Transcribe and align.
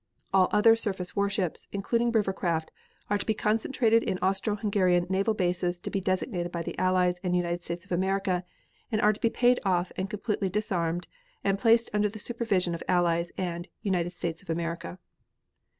All 0.33 0.49
other 0.51 0.75
surface 0.75 1.15
warships, 1.15 1.67
including 1.71 2.11
river 2.11 2.33
craft, 2.33 2.71
are 3.07 3.19
to 3.19 3.25
be 3.27 3.35
concentrated 3.35 4.01
in 4.01 4.17
Austro 4.17 4.55
Hungarian 4.55 5.05
naval 5.11 5.35
bases 5.35 5.79
to 5.79 5.91
be 5.91 6.01
designated 6.01 6.51
by 6.51 6.63
the 6.63 6.75
Allies 6.79 7.19
and 7.21 7.35
United 7.35 7.63
States 7.63 7.85
of 7.85 7.91
America 7.91 8.43
and 8.91 8.99
are 8.99 9.13
to 9.13 9.21
be 9.21 9.29
paid 9.29 9.59
off 9.63 9.91
and 9.95 10.09
completely 10.09 10.49
disarmed 10.49 11.05
and 11.43 11.59
placed 11.59 11.91
under 11.93 12.09
the 12.09 12.17
supervision 12.17 12.73
of 12.73 12.81
Allies 12.87 13.31
and 13.37 13.67
United 13.83 14.09
States 14.13 14.41
of 14.41 14.49
America. 14.49 14.97